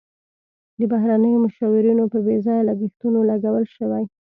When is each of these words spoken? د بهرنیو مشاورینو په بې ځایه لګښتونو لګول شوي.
د 0.79 0.81
بهرنیو 0.91 1.43
مشاورینو 1.45 2.03
په 2.13 2.19
بې 2.25 2.35
ځایه 2.45 2.67
لګښتونو 2.69 3.19
لګول 3.31 3.65
شوي. 3.75 4.03